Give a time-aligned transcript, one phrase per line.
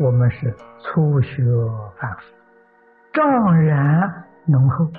[0.00, 1.44] 我们是初学
[1.98, 2.22] 凡夫，
[3.12, 4.90] 障然浓厚，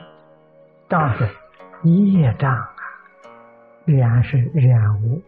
[0.88, 1.28] 障是
[1.90, 2.70] 业障啊，
[3.88, 5.20] 然是染污。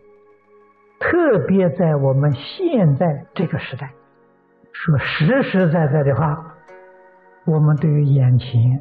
[0.99, 3.91] 特别在我们现在这个时代，
[4.71, 6.53] 说实实在在的话，
[7.45, 8.79] 我们对于眼前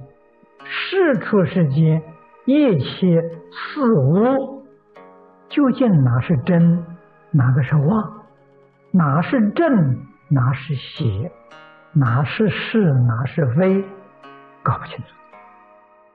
[0.62, 2.02] 世出世间
[2.44, 4.66] 一切事物，
[5.48, 6.84] 究竟哪是真，
[7.30, 8.24] 哪个是妄，
[8.90, 9.96] 哪是正，
[10.32, 11.30] 哪是邪，
[11.92, 13.84] 哪是是，哪是非，
[14.62, 15.04] 搞不清楚，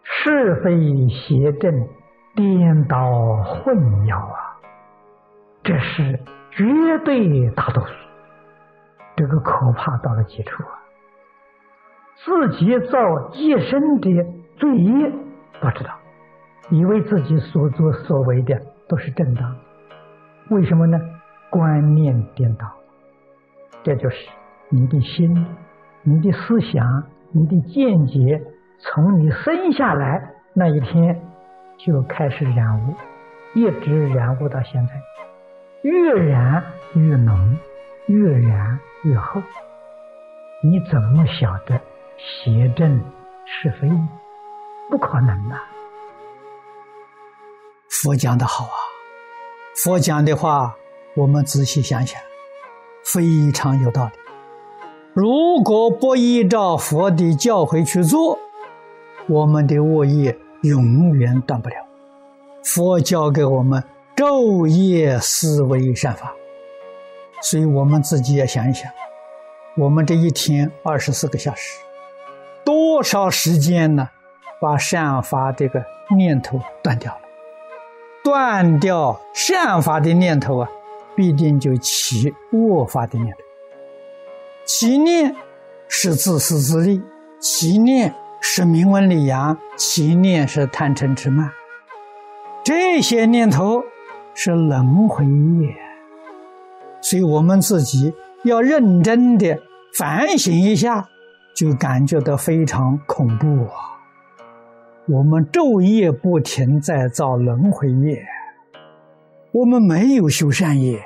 [0.03, 1.87] 是非邪正
[2.35, 4.57] 颠倒混淆啊！
[5.61, 6.65] 这是绝
[7.05, 7.93] 对大多数，
[9.15, 10.81] 这个可怕到了极处啊！
[12.15, 15.11] 自己造一生的罪业
[15.61, 15.91] 不知道，
[16.71, 19.55] 以为自己所作所为的都是正当，
[20.49, 20.99] 为什么呢？
[21.51, 22.65] 观念颠倒，
[23.87, 24.17] 这就是
[24.67, 25.47] 你的心、
[26.03, 28.43] 你的思想、你的见解，
[28.79, 31.21] 从你生下来那一天
[31.77, 32.93] 就开始染污，
[33.53, 34.93] 一直染污到现在。
[35.83, 36.61] 越染
[36.95, 37.57] 越浓，
[38.07, 39.41] 越染越厚。
[40.61, 41.79] 你怎么晓得
[42.17, 42.99] 邪正
[43.45, 43.89] 是非？
[44.89, 45.55] 不可能的。
[47.87, 48.75] 佛讲的好啊，
[49.81, 50.75] 佛讲的话，
[51.15, 52.21] 我们仔细想想，
[53.13, 54.11] 非常有道理。
[55.13, 58.37] 如果不依照佛的教诲去做，
[59.27, 61.75] 我们的恶业永远断不了。
[62.63, 63.83] 佛教给我们。
[64.17, 66.33] 昼夜思维善法，
[67.39, 68.91] 所以我们自己也想一想，
[69.77, 71.77] 我们这一天二十四个小时，
[72.65, 74.09] 多少时间呢？
[74.59, 75.85] 把善法这个
[76.15, 77.19] 念头断掉了，
[78.23, 80.69] 断掉善法的念头啊，
[81.17, 83.39] 必定就起恶法的念头。
[84.63, 85.35] 起念
[85.89, 87.01] 是自私自利，
[87.41, 91.51] 起念是名闻利养，起念是贪嗔痴慢，
[92.63, 93.83] 这些念头。
[94.39, 95.75] 是轮回业，
[97.01, 98.13] 所以我们自己
[98.43, 99.59] 要认真的
[99.97, 101.09] 反省一下，
[101.55, 103.97] 就感觉到非常恐怖啊！
[105.07, 108.23] 我们昼夜不停在造轮回业，
[109.51, 111.03] 我们没有修善业，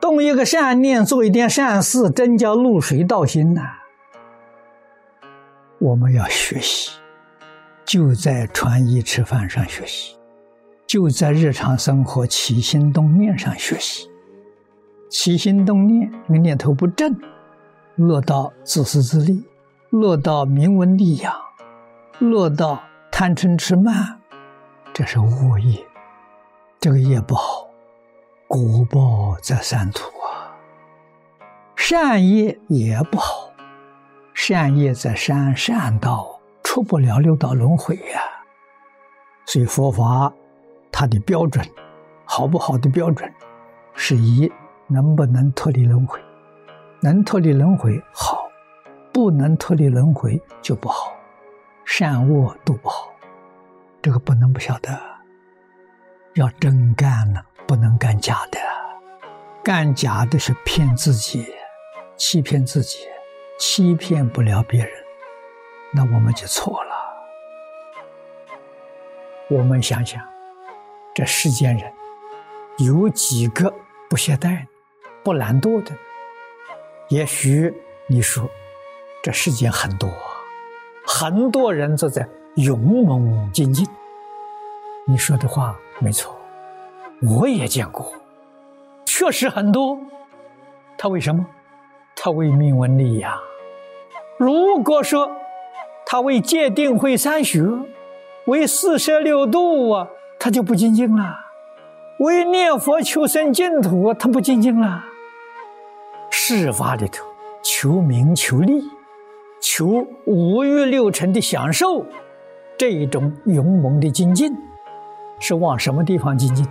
[0.00, 3.62] 动一个善念，做一点善事，真叫露水道心呐！
[5.78, 6.90] 我们要学习，
[7.84, 10.16] 就在穿衣吃饭上学习。
[10.84, 14.10] 就在日常生活起心动念上学习，
[15.08, 17.16] 起心动念，这个念头不正，
[17.94, 19.42] 落到自私自利，
[19.88, 21.32] 落到名闻利养，
[22.18, 24.20] 落到贪嗔痴慢，
[24.92, 25.82] 这是恶业，
[26.82, 27.68] 这个业不好，
[28.48, 30.50] 果报在三途啊。
[31.76, 33.52] 善业也不好，
[34.34, 38.20] 善业在山善道，出不了六道轮回呀。
[39.46, 40.32] 所以佛法。
[40.90, 41.64] 它的标准
[42.24, 43.32] 好不好的标准，
[43.94, 44.50] 是以
[44.88, 46.20] 能不能脱离轮回，
[47.00, 48.42] 能脱离轮回好，
[49.12, 51.12] 不能脱离轮回就不好，
[51.86, 53.08] 善恶都不好，
[54.02, 54.90] 这个不能不晓得，
[56.34, 58.58] 要真干呢，不能干假的，
[59.62, 61.46] 干假的是骗自己，
[62.16, 62.98] 欺骗自己，
[63.58, 64.90] 欺骗不了别人，
[65.92, 66.90] 那我们就错了。
[69.50, 70.20] 我们想想。
[71.14, 71.92] 这世间人
[72.78, 73.70] 有几个
[74.08, 74.66] 不懈怠、
[75.22, 75.94] 不懒惰的？
[77.10, 77.70] 也许
[78.06, 78.48] 你说，
[79.22, 80.08] 这世间很多，
[81.06, 83.86] 很多人都在勇猛精进。
[85.12, 86.34] 你说的话没错，
[87.20, 88.14] 我也见过，
[89.04, 89.98] 确实很多。
[90.96, 91.44] 他为什么？
[92.16, 93.38] 他为名闻利呀。
[94.38, 95.30] 如果说
[96.06, 97.62] 他为戒定慧三学，
[98.46, 100.08] 为四摄六度啊。
[100.40, 101.36] 他就不精进了，
[102.18, 105.04] 为念佛求生净土，他不精进了。
[106.30, 107.22] 事法里头
[107.62, 108.82] 求名求利，
[109.60, 112.06] 求五欲六尘的享受，
[112.78, 114.50] 这一种勇猛的精进，
[115.42, 116.64] 是往什么地方精进？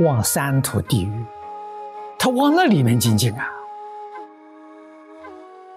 [0.00, 1.24] 往三途地狱，
[2.18, 3.48] 他往那里面精进啊。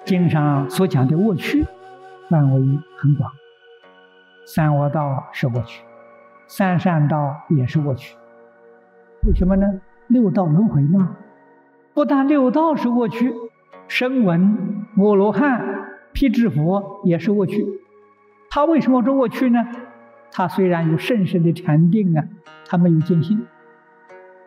[0.04, 1.64] 经上所讲的恶趣
[2.28, 3.32] 范围很广，
[4.48, 5.84] 三恶道是恶趣。
[6.48, 8.16] 三善道也是过去，
[9.28, 9.68] 为什么呢？
[10.08, 11.16] 六道轮回嘛。
[11.94, 13.32] 不但六道是过去，
[13.88, 15.64] 声闻、阿罗汉、
[16.14, 17.64] 辟支佛也是过去。
[18.50, 19.64] 他为什么说过去呢？
[20.38, 22.22] 他虽然有甚深的禅定啊，
[22.68, 23.48] 他没有见性。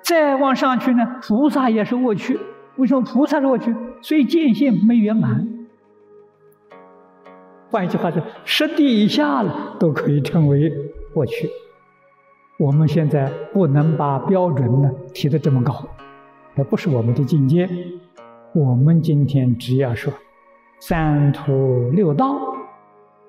[0.03, 2.39] 再往上去呢，菩萨也是过去。
[2.77, 3.75] 为什么菩萨是我去？
[4.03, 5.49] 所以见性没圆满。
[7.71, 10.71] 换一句话说，十地以下了都可以称为
[11.15, 11.49] 过去。
[12.59, 15.89] 我们现在不能把标准呢提得这么高，
[16.55, 17.67] 那不是我们的境界。
[18.55, 20.13] 我们今天只要说
[20.81, 22.48] 三途六道，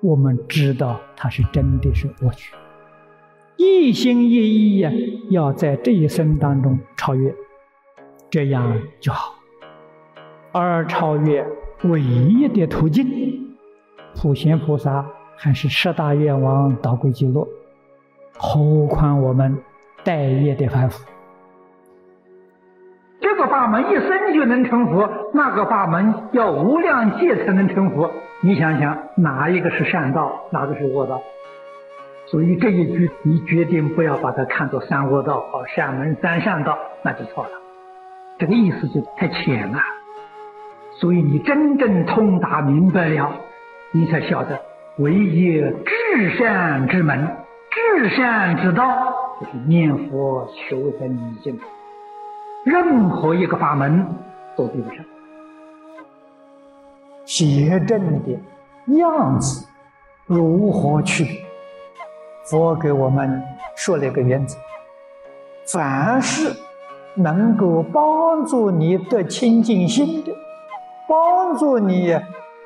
[0.00, 2.54] 我们知道它是真的是过去，
[3.56, 4.90] 一心一意呀，
[5.28, 7.34] 要在这一生当中超越，
[8.30, 9.34] 这样就好。
[10.52, 11.46] 而超越
[11.84, 13.06] 唯一的途径。
[14.14, 15.06] 普贤菩萨
[15.36, 17.46] 还是十大愿王导归极乐，
[18.36, 19.56] 何况我们
[20.02, 21.09] 待业的凡夫？
[23.60, 28.10] 法门一生就能成佛，那个法门要无量劫才能成佛。
[28.40, 31.20] 你想想，哪一个是善道，哪个是恶道？
[32.24, 37.50] 所以这一句，你决定不要把它看作三恶道好善门三善道，那就错了。
[38.38, 39.78] 这个意思就太浅了。
[40.98, 43.30] 所以你真正通达明白了。
[43.92, 44.58] 你才晓得，
[45.00, 47.28] 唯一至善之门、
[47.70, 48.86] 至善之道，
[49.38, 51.64] 就是念佛求生净土。
[52.64, 54.06] 任何一个法门
[54.56, 55.04] 都比不上。
[57.24, 58.38] 邪正的
[58.96, 59.66] 样子
[60.26, 61.44] 如何去？
[62.44, 63.42] 佛给我们
[63.76, 64.56] 说了一个原则：
[65.66, 66.52] 凡是
[67.14, 70.32] 能够帮助你得清净心的，
[71.08, 72.18] 帮助你。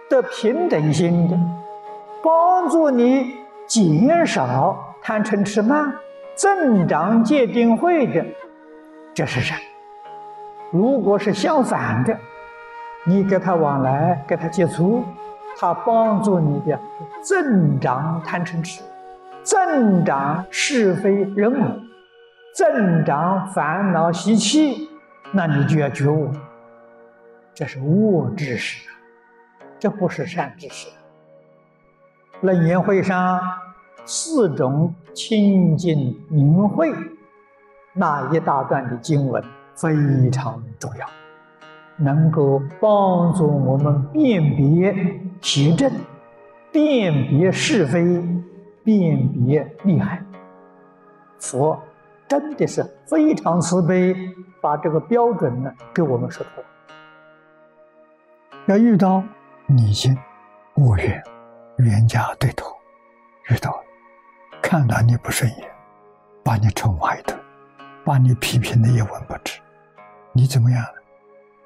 [0.07, 1.37] 得平等心的，
[2.23, 3.35] 帮助你
[3.67, 5.95] 减少贪嗔痴慢，
[6.35, 8.23] 增长戒定慧的，
[9.15, 9.59] 这是善。
[10.75, 12.19] 如果是相反的，
[13.05, 15.05] 你跟他往来，跟他接触，
[15.57, 16.77] 他帮助你的
[17.23, 18.83] 增长贪嗔痴，
[19.45, 21.81] 增长是非人我，
[22.57, 24.91] 增长烦恼习气，
[25.31, 26.29] 那你就要觉悟，
[27.55, 28.89] 这是恶知识。
[29.79, 30.89] 这不是善知识。
[32.41, 33.41] 楞严会上
[34.05, 36.93] 四种清净明慧
[37.93, 39.41] 那一大段的经文
[39.75, 41.07] 非常重要，
[41.97, 44.95] 能够帮助我们辨别
[45.41, 45.91] 邪正、
[46.73, 48.05] 辨别是非、
[48.83, 50.23] 辨别利害。
[51.39, 51.79] 佛
[52.27, 54.15] 真的是非常慈悲，
[54.61, 56.67] 把这个标准呢给我们说出来。
[58.67, 59.23] 要遇到。
[59.67, 60.15] 你心
[60.75, 61.25] 我愿、
[61.79, 62.67] 冤家对头，
[63.49, 63.75] 遇到，
[64.61, 65.67] 看到你不顺眼，
[66.45, 67.35] 把你臭骂一顿，
[68.05, 69.59] 把你批评的一文不值，
[70.33, 70.85] 你怎么样？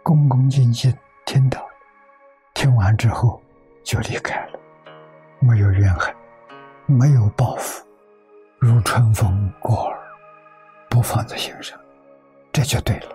[0.05, 0.95] 恭恭敬敬
[1.27, 1.67] 听到，
[2.55, 3.43] 听完之后
[3.83, 4.59] 就离开了，
[5.41, 6.15] 没有怨恨，
[6.87, 7.85] 没有报复，
[8.59, 9.99] 如春风过耳，
[10.89, 11.79] 不放在心上，
[12.53, 13.09] 这就对了。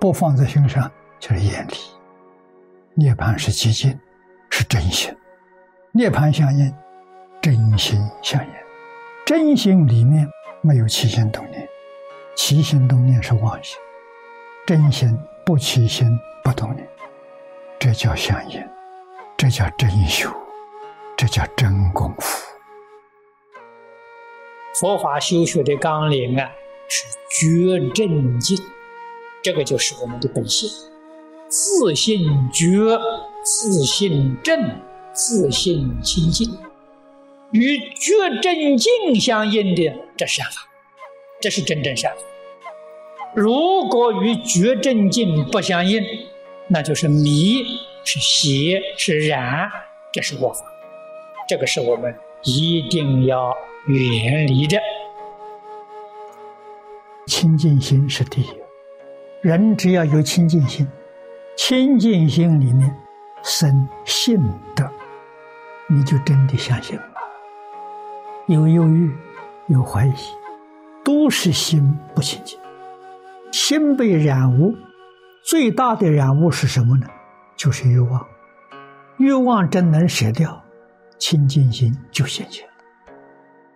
[0.00, 1.74] 不放在心上就是眼里。
[2.94, 3.98] 涅槃是寂静，
[4.50, 5.16] 是真心。
[5.92, 6.74] 涅槃相应，
[7.40, 8.52] 真心相应。
[9.24, 10.28] 真心里面
[10.60, 11.53] 没有起心动念，
[12.34, 13.76] 起心动念是妄心。
[14.66, 16.88] 真心不起心不动念，
[17.78, 18.62] 这叫相应，
[19.36, 20.30] 这叫真修，
[21.16, 22.46] 这叫真功夫。
[24.80, 26.50] 佛法修学的纲领啊，
[26.88, 28.58] 是觉正净，
[29.42, 30.70] 这个就是我们的本性。
[31.46, 32.98] 自信觉，
[33.44, 34.80] 自信正，
[35.12, 36.58] 自信清净，
[37.52, 40.62] 与觉正净相应的，这是善法，
[41.44, 42.10] 这是真正善。
[43.34, 46.02] 如果与觉正境不相应，
[46.68, 47.62] 那就是迷，
[48.02, 49.70] 是邪，是染，
[50.10, 50.64] 这是恶法。
[51.46, 53.54] 这个是我们一定要
[53.88, 54.80] 远离的。
[57.26, 58.48] 清净心是第一，
[59.42, 60.88] 人只要有清净心。
[61.58, 62.90] 清净心里面
[63.42, 64.38] 生信
[64.74, 64.90] 德，
[65.88, 67.04] 你就真的相信了。
[68.46, 69.14] 有犹豫，
[69.66, 70.12] 有怀疑，
[71.04, 72.58] 都是心不清净。
[73.52, 74.74] 心被染污，
[75.44, 77.06] 最大的染污是什么呢？
[77.56, 78.26] 就是欲望。
[79.18, 80.64] 欲望真能舍掉，
[81.18, 82.66] 清净心就现前。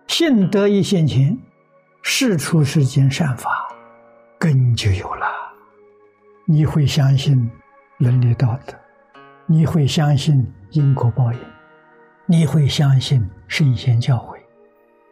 [0.07, 1.37] 信德一现前，
[2.01, 3.49] 事出世间善法
[4.37, 5.25] 根就有了。
[6.45, 7.49] 你会相信。
[7.99, 8.73] 伦理道德，
[9.45, 11.39] 你会相信因果报应，
[12.25, 14.37] 你会相信圣贤教诲，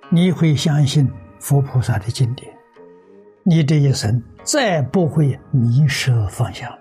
[0.09, 1.05] 你会相信
[1.39, 2.51] 佛菩萨的经典，
[3.43, 6.79] 你这一生再不会迷失方向了。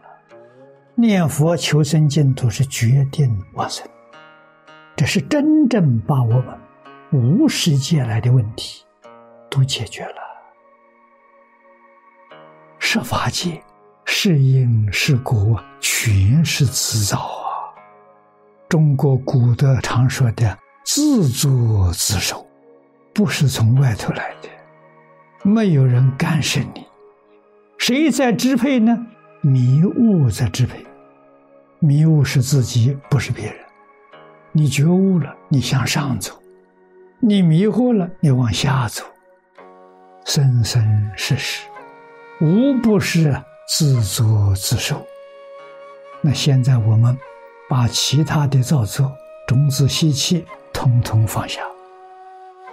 [0.94, 3.86] 念佛求生净土是决定往生，
[4.96, 6.58] 这是真正把我们
[7.12, 8.84] 无始劫来的问题
[9.50, 10.14] 都解决了。
[12.78, 13.62] 设法界。
[14.08, 17.74] 是因是果，全是自造啊！
[18.68, 22.45] 中国古德常说的“自作自受”，
[23.16, 24.48] 不是从外头来的，
[25.42, 26.86] 没有人干涉你，
[27.78, 29.06] 谁在支配呢？
[29.40, 30.84] 迷雾在支配，
[31.78, 33.56] 迷雾是自己，不是别人。
[34.52, 36.34] 你觉悟了，你向上走；
[37.18, 39.02] 你迷惑了，你往下走。
[40.26, 41.66] 生生世世，
[42.42, 43.34] 无不是。
[43.66, 45.04] 自作自受。
[46.20, 47.18] 那现在我们
[47.68, 49.12] 把其他的造作、
[49.48, 51.62] 种子习气统统放下，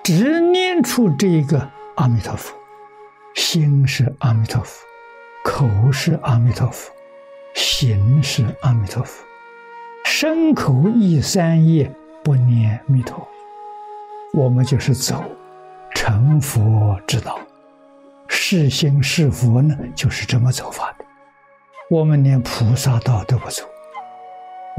[0.03, 2.53] 只念出这个阿弥陀佛，
[3.35, 4.85] 心是阿弥陀佛，
[5.45, 6.91] 口是阿弥陀佛，
[7.55, 9.23] 行是阿弥陀佛，
[10.03, 11.89] 身口意三业
[12.21, 13.25] 不念弥陀，
[14.33, 15.23] 我们就是走
[15.95, 17.39] 成佛之道。
[18.27, 21.05] 是心是佛呢，就是这么走法的。
[21.89, 23.63] 我们连菩萨道都不走，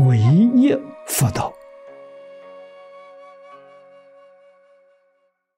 [0.01, 0.77] 唯一
[1.07, 1.51] 佛道。